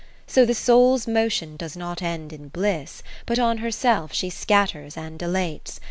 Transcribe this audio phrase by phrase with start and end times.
[0.27, 3.03] XII So the soul's motion does not end in bliss.
[3.27, 5.79] But on herself she scatters and dilates.